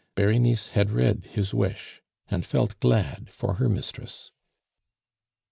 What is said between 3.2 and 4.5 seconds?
for her mistress.